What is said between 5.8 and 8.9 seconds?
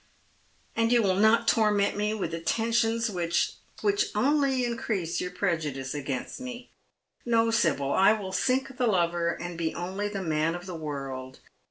against me. No, Sibyl, I will sink the